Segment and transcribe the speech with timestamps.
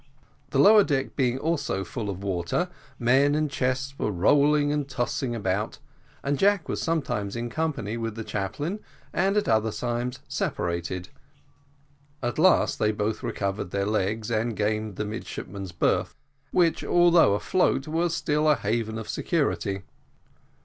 [0.49, 5.35] The lower deck being also full of water, men and chests were rolling and tossing
[5.35, 5.77] about,
[6.23, 8.79] and Jack was sometimes in company with the chaplain,
[9.13, 11.09] and at other times separated;
[12.23, 16.15] at last they both recovered their legs, and gained the midshipmen's berth,
[16.49, 19.83] which, although afloat, was still a haven of security.